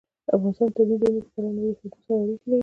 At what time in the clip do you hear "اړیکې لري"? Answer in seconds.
2.23-2.59